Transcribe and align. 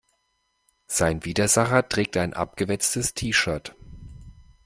Sein 0.87 1.25
Widersacher 1.25 1.87
trägt 1.87 2.17
ein 2.17 2.33
abgewetztes 2.33 3.13
T-Shirt. 3.13 3.75